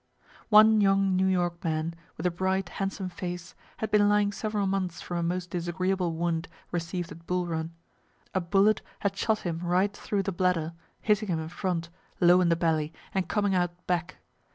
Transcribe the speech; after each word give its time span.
One 0.49 0.81
young 0.81 1.15
New 1.15 1.27
York 1.27 1.63
man, 1.63 1.93
with 2.17 2.25
a 2.25 2.31
bright, 2.31 2.69
handsome 2.69 3.07
face, 3.09 3.53
had 3.77 3.91
been 3.91 4.09
lying 4.09 4.31
several 4.31 4.65
months 4.65 4.99
from 4.99 5.17
a 5.17 5.21
most 5.21 5.51
disagreeable 5.51 6.13
wound, 6.15 6.47
receiv'd 6.71 7.11
at 7.11 7.27
Bull 7.27 7.45
Run. 7.45 7.71
A 8.33 8.41
bullet 8.41 8.81
had 9.01 9.15
shot 9.15 9.41
him 9.41 9.59
right 9.59 9.95
through 9.95 10.23
the 10.23 10.31
bladder, 10.31 10.73
hitting 11.01 11.27
him 11.29 11.47
front, 11.49 11.89
low 12.19 12.41
in 12.41 12.49
the 12.49 12.55
belly, 12.55 12.91
and 13.13 13.29
coming 13.29 13.53
out 13.53 13.85
back. 13.85 14.17